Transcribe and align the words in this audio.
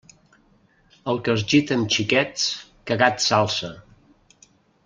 El 1.11 1.19
que 1.27 1.31
es 1.39 1.43
gita 1.53 1.77
amb 1.79 1.93
xiquets, 1.97 2.49
cagat 2.93 3.23
s'alça. 3.27 3.73